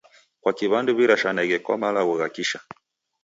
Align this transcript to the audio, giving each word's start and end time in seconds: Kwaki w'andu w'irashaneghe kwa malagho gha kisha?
Kwaki 0.41 0.65
w'andu 0.71 0.91
w'irashaneghe 0.97 1.57
kwa 1.65 1.75
malagho 1.81 2.13
gha 2.19 2.27
kisha? 2.35 2.59